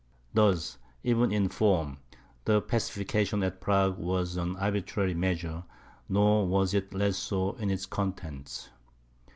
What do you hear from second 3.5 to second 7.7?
Prague was an arbitrary measure; nor was it less so in